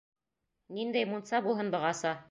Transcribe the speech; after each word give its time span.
Ниндәй 0.79 1.09
мунса 1.13 1.43
булһын 1.51 1.71
бығаса. 1.77 2.17